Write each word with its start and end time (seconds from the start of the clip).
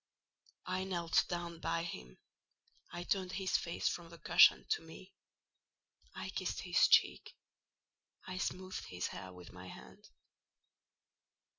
I 0.65 0.83
knelt 0.83 1.25
down 1.27 1.59
by 1.59 1.83
him; 1.83 2.17
I 2.91 3.03
turned 3.03 3.33
his 3.33 3.55
face 3.55 3.87
from 3.87 4.09
the 4.09 4.17
cushion 4.17 4.65
to 4.71 4.81
me; 4.81 5.13
I 6.15 6.29
kissed 6.29 6.61
his 6.61 6.87
cheek; 6.87 7.35
I 8.25 8.39
smoothed 8.39 8.85
his 8.85 9.05
hair 9.09 9.31
with 9.31 9.51
my 9.53 9.67
hand. 9.67 10.09